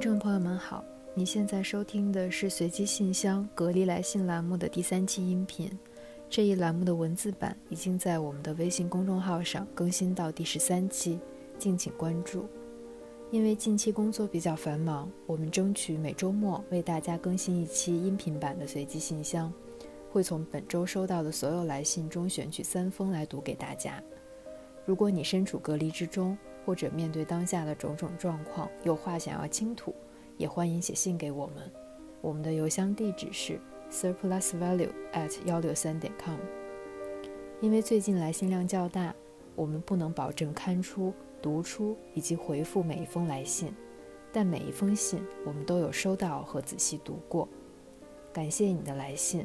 [0.00, 5.70] 听众朋友们好，你现在收听的是随机信箱隔离来信栏目的第三期音频。
[6.30, 11.20] 这一栏目的文字版已经在我们的微信公众号上更新到第十三期，
[11.58, 12.48] 敬请关注。
[13.30, 19.52] 因为近期工作比较繁忙，我们争取每周末为大家更新一期音频版的随机信箱，
[20.10, 24.02] 会从本周收到的所有来信中选取三封来读给大家。
[24.86, 26.38] 如果你身处隔离之中，
[26.70, 29.92] 或者面对当下的种种状况，有话想要倾吐，
[30.36, 31.68] 也欢迎写信给我们。
[32.20, 33.58] 我们的邮箱地址是
[33.90, 36.36] surplusvalue at 幺六三点 com。
[37.60, 39.12] 因为最近来信量较大，
[39.56, 41.12] 我们不能保证刊出、
[41.42, 43.74] 读出以及回复每一封来信，
[44.32, 47.48] 但每一封信我们都有收到和仔细读过。
[48.32, 49.44] 感谢你的来信，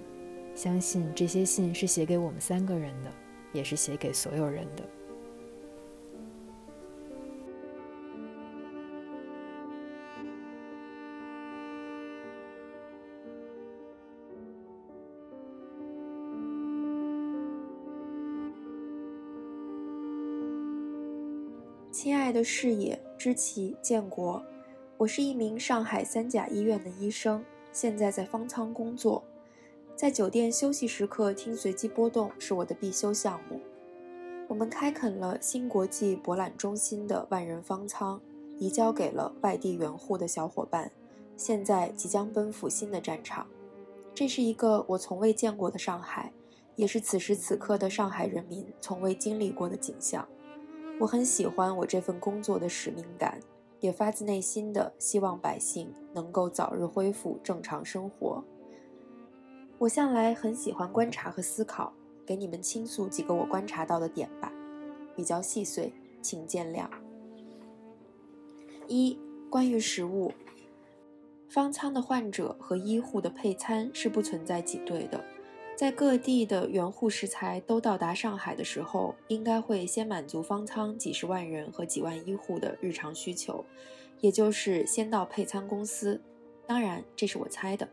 [0.54, 3.12] 相信这些信是写给我们三个人的，
[3.52, 4.84] 也是写给所有人的。
[21.96, 24.44] 亲爱的视野、知其建国，
[24.98, 29.24] 我是一名上海三甲医院的医生，现在在方舱工作。
[29.96, 33.62] 在酒店休息时刻听随机波动是我的必修项目。
[34.50, 38.20] 我们开垦了新国际博览中心的万人方舱，
[38.60, 40.92] 移交给了外地援沪的小伙伴，
[41.38, 43.48] 现在即将奔赴新的战场。
[44.14, 46.34] 这是一个我从未见过的上海，
[46.76, 50.28] 也是此时此刻的上海人民从未经历过的景象。
[51.00, 53.40] 我很喜欢我这份工作的使命感，
[53.82, 58.44] 也发自内心的希望百姓能够早日恢复正常生活。
[59.78, 61.92] 我向来很喜欢观察和思考，
[62.26, 64.52] 给你们倾诉几个我观察到的点吧，
[65.16, 66.88] 比较细碎，请见谅。
[68.88, 70.32] 一、关于食物，
[71.50, 75.22] 方舱的患者和医护的配餐是不存在挤兑的。
[75.76, 83.66] 在各地的援沪食材都到达上海的时候，应该会先满足方舱几十万人和几万医护的日常需求，
[84.22, 86.22] 也就是先到配餐公司。
[86.66, 87.88] 当然，这是我猜的。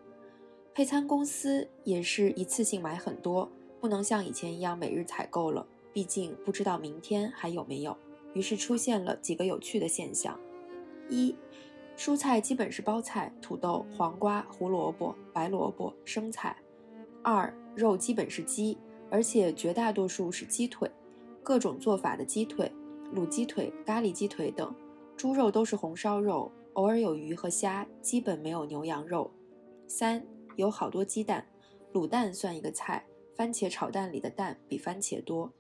[0.73, 3.51] 配餐公司也是一次性买很多，
[3.81, 7.97] 不能像以前一样每日采购了，毕竟不知道明天还有没有。
[8.33, 10.39] 于是出现了几个有趣的现象：
[11.11, 11.35] 一，
[11.97, 16.55] 蔬菜基本是包菜、土豆、黄瓜、胡萝卜、白萝卜、生菜；
[17.23, 17.53] 二。
[17.75, 18.77] 肉基本是鸡，
[19.11, 20.91] 而且绝大多数是鸡腿，
[21.43, 22.71] 各种做法的鸡腿，
[23.15, 24.75] 卤鸡腿、咖喱鸡腿等。
[25.17, 29.31] 猪肉都是红烧肉，偶尔有鱼和虾，基本没有牛羊肉。
[29.89, 30.23] 三
[30.57, 31.47] 有好多鸡蛋，
[31.95, 35.51] 卤蛋算一个菜，番茄炒蛋里的蛋比番茄多。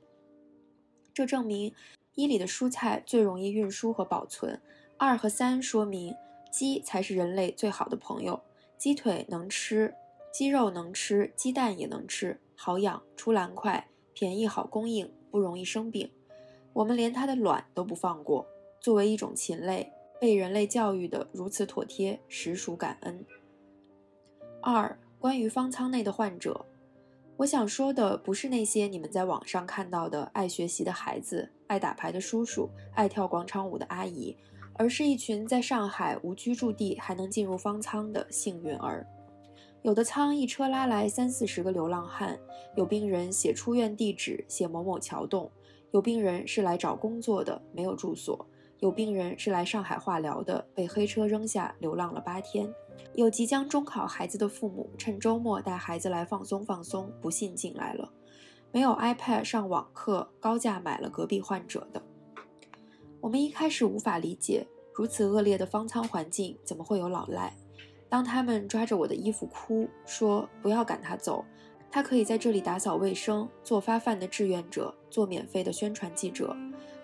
[1.14, 1.72] 这证明
[2.14, 4.60] 一里的蔬菜最容易运输和保存。
[4.98, 6.14] 二和三说明
[6.50, 8.38] 鸡才是人类最好的朋友，
[8.76, 9.94] 鸡腿能吃。
[10.32, 16.10] 鸡肉能吃，鸡蛋也能吃，好养，出栏快，便宜，好供应，不容易生病。
[16.72, 18.46] 我们连它的卵都不放过。
[18.80, 23.22] 作为一种禽类，被人类教育的如此妥帖，实属感恩。
[24.62, 26.64] 二、关于方舱内的患者，
[27.36, 34.34] 我想说的不是那些你们在网上看到的爱学习的孩子、爱打牌的叔叔、爱跳广场舞的阿姨，
[34.74, 39.06] 而是一群在上海无居住地还能进入方舱的幸运儿。
[39.82, 42.38] 有的舱一车拉来三四十个流浪汉，
[42.76, 45.50] 有病人写出院地址，写某某桥洞；
[45.90, 48.46] 有病人是来找工作的，没有住所；
[48.78, 52.68] 有病人是来上海化疗的，被黑车扔下，流浪了八天；
[53.16, 58.08] 有即将中考孩子的父母，趁周末带孩子来放松放松，不幸进来了；
[58.70, 62.00] 没有 iPad 上网课，高价买了隔壁患者的。
[63.20, 67.56] 我们一开始无法理解，如此恶劣的方舱环境，怎么会有老赖？
[68.12, 71.42] 当他们抓着我的衣服哭，说不要赶他走，
[71.90, 76.54] 他可以在这里打扫卫生、做发饭的志愿者、做免费的宣传记者。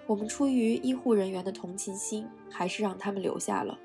[0.06, 3.78] 我们出于医护人员的同情心，还是让他们留下了。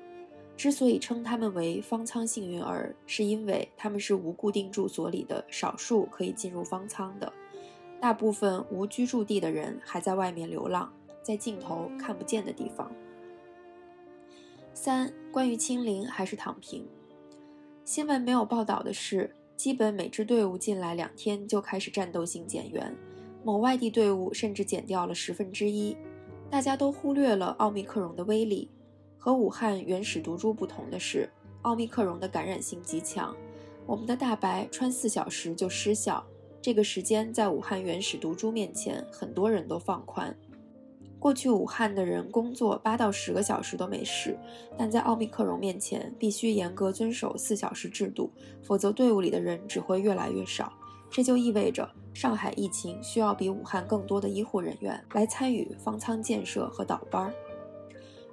[0.54, 7.32] 之所以称他们为方舱幸运儿，是因为他们是无固定住所里的少数可以进入方舱的，
[8.02, 12.92] 大部分无居住地的人还在外面流浪，在尽头看不见的地方。
[14.74, 16.86] 三、关于清零还是躺平？
[17.84, 22.96] 新闻没有报道的是，基本每支队伍进来两天就开始战斗性减员，
[23.44, 25.94] 某外地队伍甚至减掉了十分之一。
[26.48, 28.70] 大家都忽略了奥密克戎的威力。
[29.18, 31.28] 和武汉原始毒株不同的是，
[31.60, 33.36] 奥密克戎的感染性极强。
[33.84, 36.24] 我们的大白穿四小时就失效，
[36.62, 40.34] 这个时间在武汉原始毒株面前，很多人都放宽。
[41.24, 44.38] 过去武汉的人工作八到十个小时都没事，
[44.76, 48.30] 但在奥密克戎面前，必须严格遵守四小时制度，
[48.62, 50.70] 否则队伍里的人只会越来越少。
[51.10, 57.32] 这就意味着上海疫情需要比武汉更多的医护人员来参与方舱建设和倒班。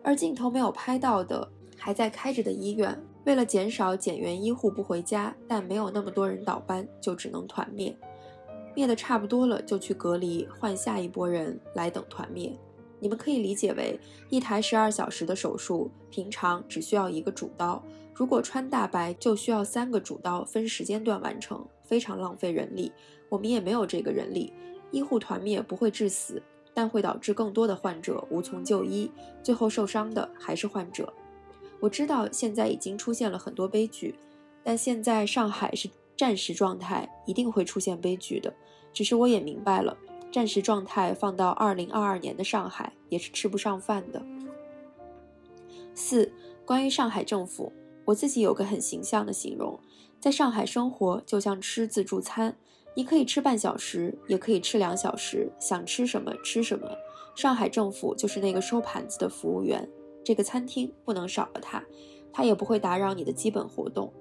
[0.04, 7.98] 而镜头没有拍到的还在开着的医院，为了减少减员医护不回家，但没有那么多人倒班，就只能团灭。
[8.76, 12.54] 灭的差不多了，就去隔离，换下一波人来等团灭。
[13.02, 14.00] 你们可以理解为，
[14.30, 17.84] 一台十二小时的手术，平常只需要一个主刀，
[18.14, 22.92] 如果穿大白，就需要三个主刀分时间段完成，非常浪费人力。
[23.28, 24.54] 我们也没有这个人力。
[24.92, 26.44] 医护团灭不会致死，
[26.76, 29.10] 但会导致更多的患者无从就医，
[29.42, 31.12] 最后受伤的还是患者。
[31.80, 34.14] 我知道现在已经出现了很多悲剧，
[34.64, 38.54] 但现在上海是战时状态，一定会出现悲剧的。
[38.94, 39.98] 只是我也明白了。
[40.32, 44.24] 战时状态放到二零二二年的上海也是吃不上饭的。
[45.94, 46.32] 四，
[46.66, 47.74] 关于上海政府，
[48.06, 49.78] 我自己有个很形象的形容，
[50.20, 52.56] 在上海生活就像吃自助餐，
[52.96, 56.88] 你可以吃半小时，也可以吃两小时，想吃什么吃什么。
[57.36, 59.88] 上海政府就是那个收盘子的服务员，
[60.24, 61.84] 这个餐厅不能少了他，
[62.32, 64.12] 他也不会打扰你的基本活动。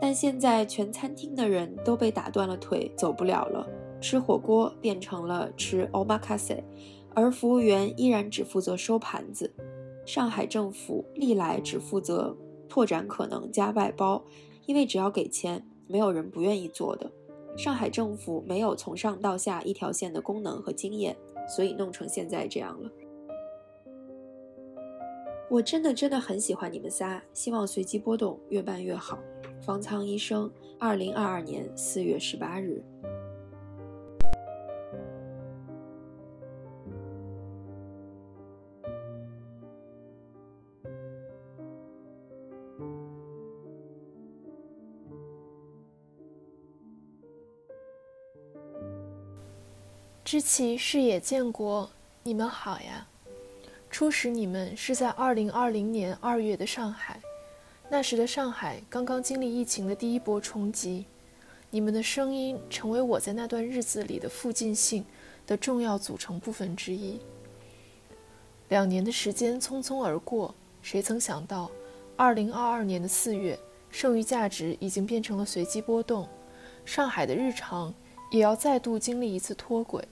[0.00, 3.66] 但现在全餐厅的人都被打断了腿，走不了了。
[4.02, 6.62] 吃火锅变成了吃 omakase，
[7.14, 9.50] 而服务员依然只负责收盘子。
[10.04, 12.36] 上海政府历来只负责
[12.68, 14.24] 拓展可能加外包，
[14.66, 17.10] 因为只要给钱，没有人不愿意做的。
[17.56, 21.16] 上海政府没有从上到下一条线的功能和经验，
[21.48, 22.90] 所以弄成现在这样了。
[25.48, 29.18] 我真的真的很喜欢你们仨，希望随机波动越办越好。
[29.60, 32.82] 方舱医生，二零二二年四月十八日。
[50.32, 51.90] 知其视野建国，
[52.22, 53.06] 你们好呀！
[53.90, 57.20] 初识你们是在二零二零年二月的上海，
[57.90, 61.04] 那时的上海刚刚经历疫情的第一波冲击，
[61.68, 65.04] 你们的声音成为我在那段日子里的附近性
[65.46, 67.20] 的重要组成部分之一。
[68.70, 71.70] 两年的时间匆匆而过，谁曾想到，
[72.16, 73.58] 二零二二年的四月，
[73.90, 76.26] 剩余价值已经变成了随机波动，
[76.86, 77.92] 上海的日常
[78.30, 80.02] 也要再度经历一次脱轨。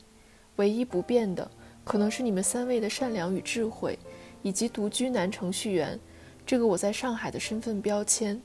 [0.61, 1.51] 唯一不变的，
[1.85, 3.99] 可能是你们三位的善良与智慧，
[4.43, 5.99] 以及独居男程序员
[6.45, 8.39] 这个我在上海的身份标签。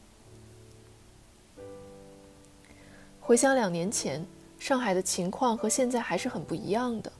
[3.19, 4.25] 回想两年前，
[4.57, 7.11] 上海的情况和现在还是很不一样的。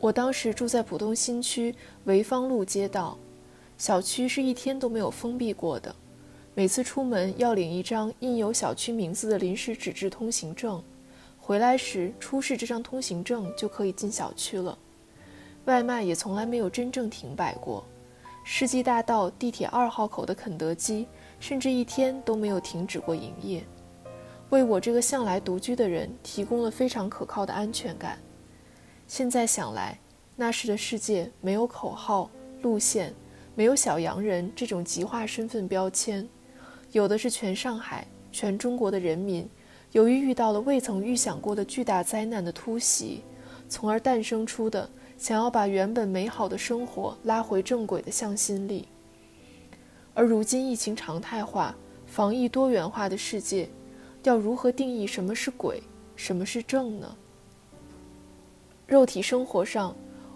[0.00, 1.72] 我当时住在浦东新区
[2.04, 3.16] 潍坊路街道，
[3.78, 5.94] 小区是一天都没有封闭过的，
[6.56, 10.82] 每次出门要领一张印有小区名字的临时纸质通行证。
[11.46, 14.78] 回来时出示这张通行证就可以进小区了，
[15.66, 17.84] 外卖也从来没有真正停摆过。
[18.44, 21.06] 世纪大道地铁二号口的肯德基
[21.38, 23.62] 甚至一天都没有停止过营业，
[24.48, 28.18] 为我这个向来独居的人提供了非常可靠的安全感。
[29.06, 29.98] 现在想来，
[30.36, 32.30] 那时的世界没有口号、
[32.62, 33.12] 路线，
[33.54, 36.26] 没有小洋人这种极化身份标签，
[36.92, 39.46] 有的是全上海、全中国的人民。
[39.94, 43.22] 由于遇到了未曾预想过的巨大灾难的突袭，
[43.68, 48.88] 从而诞生出的想要把原本美好的生活拉回正轨的向心力。
[50.12, 53.68] 而如今疫情常态化、防疫多元化的世界，
[54.24, 55.80] 要如何定义什么是鬼，
[56.16, 57.16] 什么是正呢？
[58.88, 59.94] 肉体生活上，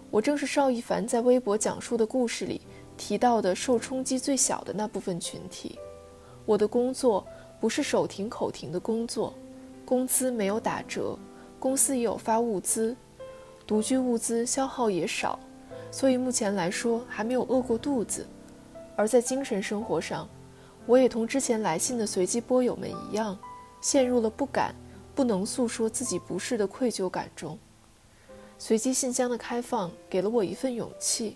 [0.09, 2.61] 我正是邵一凡在微博讲述的故事里
[2.95, 5.77] 提到的受冲击最小的那部分群体。
[6.45, 7.27] 我的工作
[7.59, 9.33] 不是手停口停的工作。
[9.89, 11.17] 工资没有打折，
[11.59, 12.95] 公司也有发物资，
[13.65, 15.39] 独居物资消耗也少，
[15.89, 18.23] 所以目前来说还没有饿过肚子。
[18.95, 20.29] 而在精神生活上，
[20.85, 23.35] 我也同之前来信的随机波友们一样，
[23.81, 24.75] 陷入了不敢、
[25.15, 27.57] 不能诉说自己不适的愧疚感中。
[28.59, 31.35] 随机信箱的开放给了我一份勇气，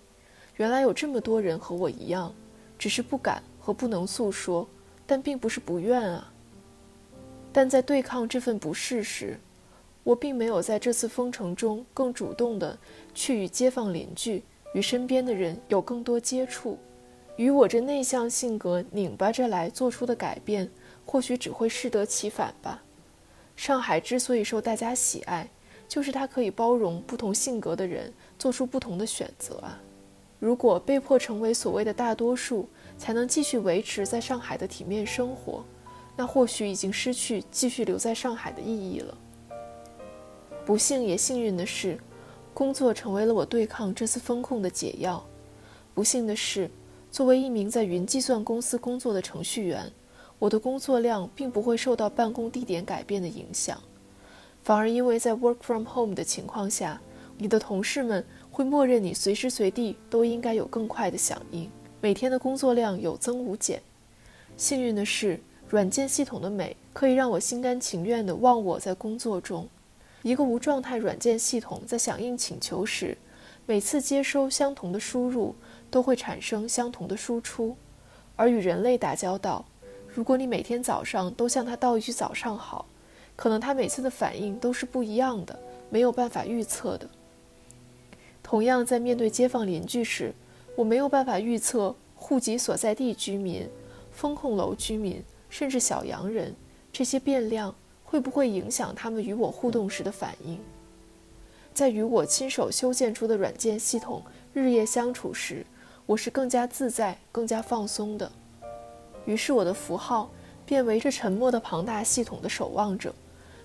[0.57, 2.31] 原来有这么多人和我一样，
[2.77, 4.67] 只是不敢和不能诉说，
[5.07, 6.29] 但并不是不愿啊。
[7.53, 9.39] 但在对抗这份不适时，
[10.03, 12.77] 我并没有在这次封城中更主动地
[13.13, 14.43] 去与街坊邻居、
[14.74, 16.77] 与身边的人有更多接触。
[17.38, 20.69] 与我这内向性格拧巴着来做出的改变，
[21.05, 22.83] 或许只会适得其反吧。
[23.55, 25.48] 上海之所以受大家喜爱，
[25.88, 29.79] 就是它可以包容不同性格的人做出不同的选择啊。
[30.39, 32.67] 如果被迫成为所谓的大多数，
[32.98, 35.63] 才能继续维持在上海的体面生活，
[36.15, 39.17] 那或许已经失去继续留在上海的意义了。
[40.65, 42.00] 不幸也幸运的是，
[42.53, 45.24] 工作成为了我对抗这次风控的解药。
[45.93, 46.70] 不幸的是，
[47.12, 49.91] 作为一名在云计算公司工作的程序员，
[50.39, 53.82] 我的工作量并不会受到办公地点改变的影响，
[54.63, 57.01] 反而因为在 work from home 的情况下，
[57.38, 58.25] 你的同事们。
[58.53, 61.67] 会默认你随时随地都应该有更快的响应，
[62.00, 63.82] 每天的工作量有增无减。
[64.55, 65.41] 幸运的是，
[65.74, 69.68] 软件系统的美可以让我心甘情愿地忘我在工作中。
[70.22, 73.18] 一个无状态软件系统在响应请求时，
[73.65, 75.56] 每次接收相同的输入
[75.89, 77.75] 都会产生相同的输出。
[78.36, 79.65] 而与人类打交道，
[80.13, 82.86] 如果你每天早上都向他道一句早上好，
[83.36, 85.58] 可能他每次的反应都是不一样的，
[85.89, 87.10] 没有办法预测的。
[88.44, 90.36] 同样，在面对街坊邻居时，
[90.75, 93.68] 我没有办法预测户籍所在地居民、
[94.12, 96.51] 风控楼居民，甚至小洋人
[96.91, 100.60] 这些变量会不会影响他们与我互动时的反应。
[101.75, 105.63] 在与我亲手修建出的软件系统日夜相处时，
[106.07, 108.31] 我是更加自在、更加放松的。
[109.27, 110.27] 于是，我的符号
[110.65, 113.13] 变为这沉默的庞大系统的守望者，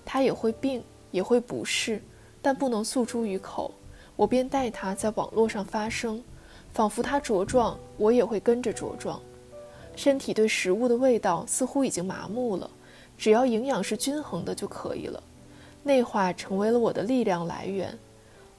[0.05, 2.03] 他也会病，也会不适，
[2.43, 3.73] 但不能诉诸于口。
[4.15, 6.23] 我便带它在网络上发声，
[6.71, 9.19] 仿佛它茁壮，我也会跟着茁壮。
[9.99, 12.71] 身体对食物的味道似乎已经麻木了，
[13.19, 15.21] 只要营养是均衡的就可以了。
[15.83, 17.99] 内化成为了我的力量来源。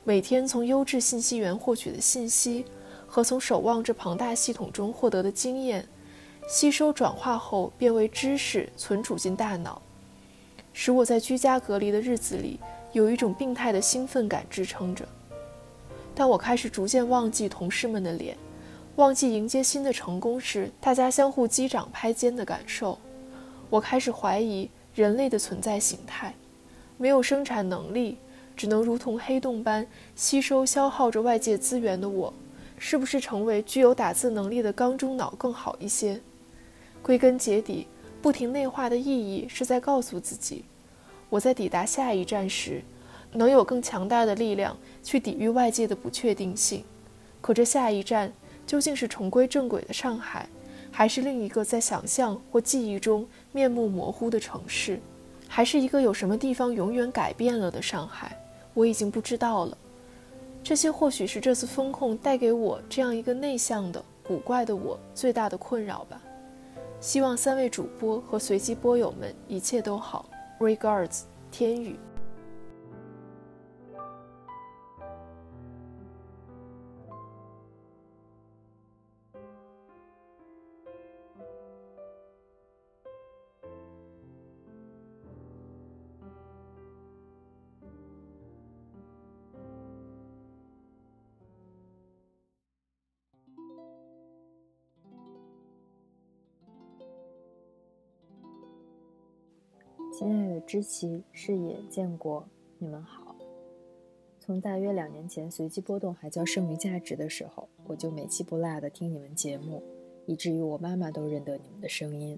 [0.03, 2.65] 每天从优质信息源获取的信息，
[3.07, 5.87] 和从守望这庞大系统中获得的经验，
[6.49, 9.81] 吸收转化后变为知识，存储进大脑，
[10.73, 12.59] 使我在居家隔离的日子里
[12.91, 15.07] 有一种病态的兴奋感支撑着。
[16.13, 18.37] 但我开始逐渐忘记同事们的脸，
[18.99, 22.99] 忘记迎接新的成功时大家相互击掌拍肩的感受。
[23.69, 26.35] 我开始怀疑人类的存在形态，
[26.97, 28.17] 没有生产能力，
[28.57, 29.87] 只能如同黑洞般
[30.17, 32.33] 吸收消耗着外界资源的我，
[32.77, 36.19] 是不是成为具有打字能力的缸中脑更好一些？
[37.01, 37.87] 归根结底，
[38.21, 40.65] 不停内化的意义是在告诉自己，
[41.29, 42.83] 我在抵达下一站时。
[43.31, 46.83] 能有更强大的力量去抵御外界的不确定性，
[47.39, 48.33] 可这下一站
[48.69, 50.47] 究竟是重归正轨的上海，
[50.91, 54.99] 还是另一个在想象或记忆中面目模糊的城市，
[55.47, 58.39] 还是一个有什么地方永远改变了的上海？
[58.75, 59.75] 我已经不知道了。
[60.63, 66.21] 这些或许是这次风控带给我这样一个内向的、古怪的我最大的困扰吧。
[67.01, 70.29] 希望三位主播和随机播友们一切都好。
[70.59, 71.95] Regards，天宇。
[100.19, 102.45] 亲爱的知棋、视野、建国，
[102.77, 103.37] 你们好。
[104.37, 109.81] 从大约两年前随机波动还叫剩余价值的时候，我就每期不落的听你们节目，
[110.25, 112.37] 以至于我妈妈都认得你们的声音。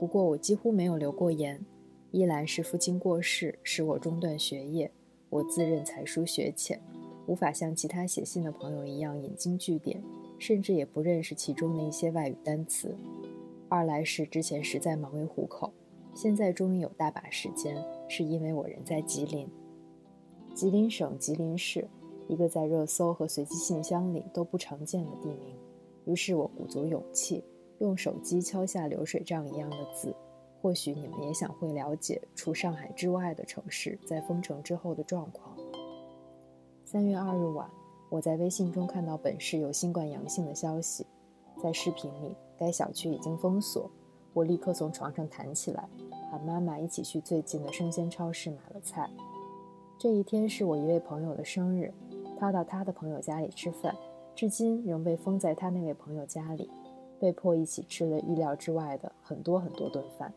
[0.00, 1.64] 不过我几乎没有留过言，
[2.10, 4.90] 一来是父亲过世使我中断学业，
[5.30, 6.82] 我自认才疏学浅，
[7.28, 10.02] 无法像其他写信的朋友一样引经据典，
[10.36, 12.88] 甚至也不认识其中的一些外语单词；
[13.68, 15.72] 二来是之前实在忙于糊口。
[16.14, 17.76] 现在终于有大把时间，
[18.08, 19.48] 是因为我人在吉林，
[20.54, 21.88] 吉林省吉林市，
[22.28, 25.56] 一个在热搜和随机信箱里都不常见的地名。
[26.04, 27.42] 于是我鼓足勇气，
[27.78, 30.14] 用手机敲下流水账一样的字。
[30.62, 35.54] 或许你们也想会了解除上海之外的城市在封城之后的状况。
[36.84, 37.68] 三月二日晚，
[38.08, 41.04] 我在微信中看到本市有新冠阳性的消息，
[41.62, 43.90] 在视频里，该小区已经封锁。
[44.34, 45.88] 我立刻从床上弹起来，
[46.28, 49.08] 喊妈妈一起去最近的生鲜超市买了菜。
[49.96, 51.94] 这一天是我一位朋友的生日，
[52.36, 53.94] 他到他的朋友家里吃饭，
[54.34, 56.68] 至今仍被封在他那位朋友家里，
[57.20, 60.34] 被迫一起吃了预料之外的很多很多顿饭。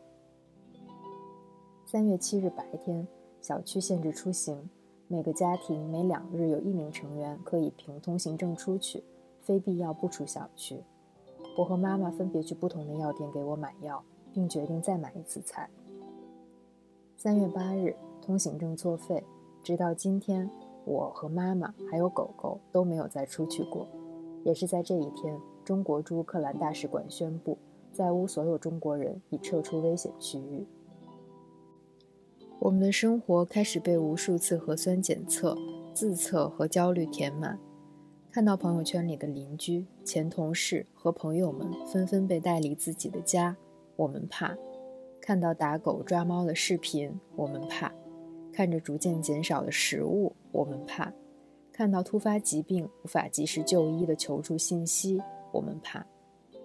[1.84, 3.04] 三月七日白天，
[3.40, 4.70] 小区限制出行，
[5.08, 9.02] 每个家庭每两日有一名成员可以凭通行证出去，
[9.42, 10.84] 非必要不出小区。
[11.58, 14.00] 我和妈妈分别去不同的药店给我买药，
[14.32, 15.68] 并决定再买一次菜。
[17.16, 19.24] 三月八日，通行证作废，
[19.64, 20.48] 直到今天，
[20.84, 23.88] 我和妈妈还有狗狗都没有再出去过。
[24.44, 27.58] 也是在这一天，中国驻乌克兰大使馆宣布，
[27.92, 30.64] 在乌所有中国人已撤出危险区域。
[32.60, 35.56] 我们的生活开始被无数次核酸检测、
[35.92, 37.58] 自测和焦虑填满。
[38.38, 43.56] 看到朋友圈里的邻居、前同事和朋友们纷纷被带离自己的家，
[43.96, 44.56] 我们怕；
[45.20, 47.90] 看到打狗抓猫的视频，我们怕；
[48.52, 51.12] 看着逐渐减少的食物，我们怕；
[51.72, 56.00] 看到突发疾病无法及时就医的求助信息，我们怕；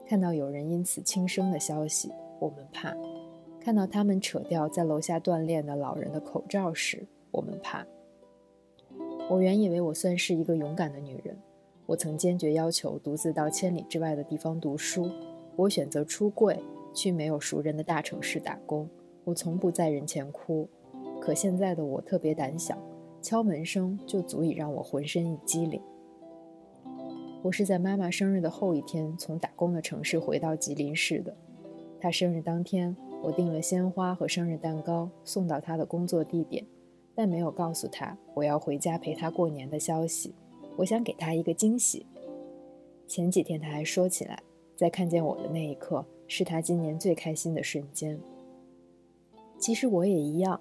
[0.05, 2.91] 看到有人因此轻生的消息，我们怕；
[3.59, 7.83] 看到他们扯掉在楼下锻炼的老人的口罩时，我们怕。
[9.27, 11.35] 我原以为我算是一个勇敢的女人。
[11.85, 15.09] 我曾坚决要求独自到千里之外的地方读书，
[15.55, 16.57] 我选择出柜，
[16.93, 18.89] 去没有熟人的大城市打工。
[19.25, 20.67] 我从不在人前哭，
[21.21, 22.77] 可现在的我特别胆小，
[23.21, 25.81] 敲门声就足以让我浑身一激灵。
[27.41, 31.35] 我是在妈妈生日的后一天从打工的城市回到吉林市的。
[31.99, 36.65] 她生日当天，我订了鲜花和生日蛋糕送到她的工作地点，
[37.13, 40.33] 但没有告诉她我要回家陪她过年的消息。
[40.75, 42.05] 我想给他一个惊喜。
[43.07, 44.41] 前几天他还说起来，
[44.75, 48.19] 在看见我的那一刻，是他今年最开心的瞬间。
[49.59, 50.59] 其实我也一样，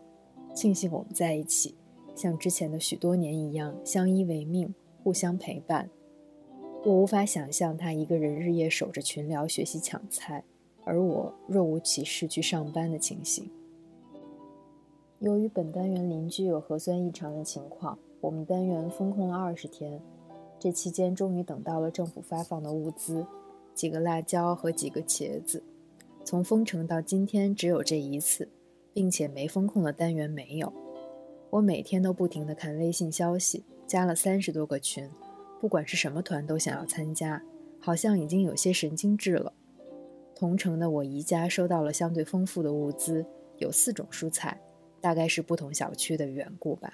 [0.55, 1.75] 庆幸我们在一起，
[2.15, 5.89] 像之前的许多年一样相依为命，互相陪伴。
[6.85, 10.45] 我无法想象他一个人日夜守着群聊学习抢菜，
[10.85, 13.49] 而我若无其事去上班的情形。
[15.21, 17.99] 由于本单元邻居有核酸异常的情况。
[18.23, 20.01] 我们单元封控了二十天，
[20.57, 23.27] 这期间终于等到了政府发放的物资，
[23.75, 25.61] 几个辣椒和几个茄子。
[26.25, 28.49] 从封城到今天只有这一次，
[28.93, 30.73] 并且没封控的单元没有。
[31.51, 35.11] 我每天都不停地看微信消息，加了三十多个群，
[35.61, 37.43] 不管是什么团都想要参加，
[37.81, 39.53] 好像已经有些神经质了。
[40.33, 43.27] 同城的我姨家收到了相对丰富的物资，
[43.59, 44.61] 有四种蔬菜，
[45.01, 46.93] 大概是不同小区的缘故吧。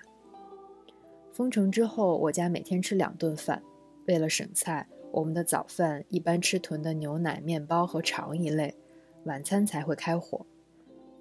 [1.38, 3.62] 封城之后，我家每天吃两顿饭。
[4.08, 8.74] 为了省菜，我们的早饭一般吃囤的牛奶、面包和肠一类，
[9.22, 10.44] 晚餐才会开火。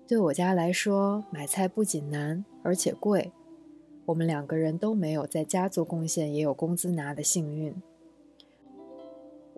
[0.08, 3.32] 对我家来说，买菜不仅难，而且贵。
[4.08, 7.76] 我们两个人都没有在家做贡献也有工资拿的幸运。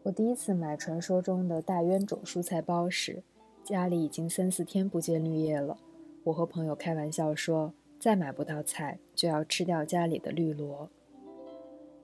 [0.04, 3.24] 我第一次买传说中的大冤种蔬菜包时，
[3.64, 5.78] 家里已经三四天不见绿叶了。
[6.26, 7.72] 我和朋友开玩笑说。
[8.00, 10.90] 再买不到菜，就要吃掉家里的绿萝。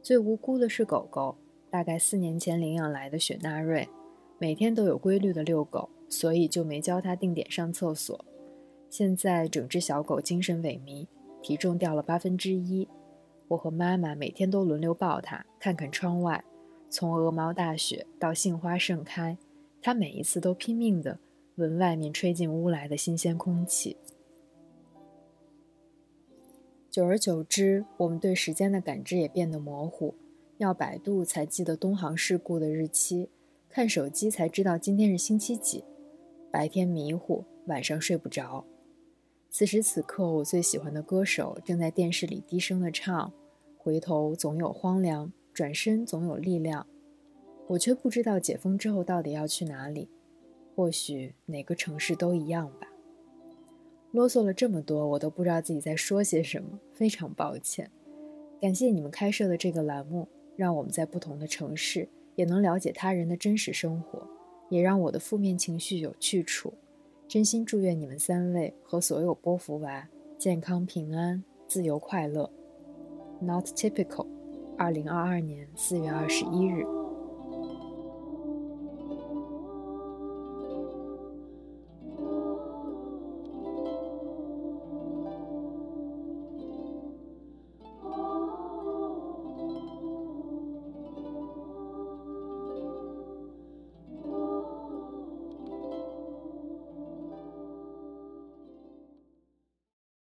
[0.03, 1.37] 最无辜的是狗狗，
[1.69, 3.87] 大概四年前领养来的雪纳瑞，
[4.37, 8.25] 每天都有规律的遛狗，所以就没教它定点上厕所。
[8.89, 11.07] 现在整只小狗精神萎靡，
[11.41, 12.85] 体重掉了八分之一。
[13.47, 16.43] 我和妈妈每天都轮流抱它，看看窗外，
[16.89, 19.37] 从鹅毛大雪到杏花盛开，
[19.81, 21.17] 它每一次都拼命地
[21.55, 23.95] 闻外面吹进屋来的新鲜空气。
[26.95, 30.15] 久而久之，我们对时间的感知也变得模糊，
[30.59, 33.29] 要百度才记得东航事故的日期，
[33.67, 35.83] 看手机才知道今天是星期几。
[36.49, 38.63] 白天迷糊，晚上睡不着。
[39.49, 43.33] 此时此刻，我最喜欢的歌手正在电视里低声的唱
[43.75, 46.87] ：“回头总有荒凉，转身总有力量。”
[47.67, 50.07] 我却不知道解封之后到底要去哪里，
[50.73, 52.87] 或许哪个城市都一样吧。
[54.15, 57.91] 啰嗦了这么多，我都不知道自己在说些什么，非常抱歉。
[58.61, 60.25] 感谢你们开设的这个栏目，
[60.55, 64.25] 让我们在不同的城市也能了解他人的真实生活，
[64.69, 66.73] 也让我的负面情绪有去处。
[67.27, 72.49] 真心祝愿你们三位和所有波伏娃健康平安、自由快乐。
[73.41, 74.27] Not typical，
[74.77, 76.94] 二零二二年四月二十一日。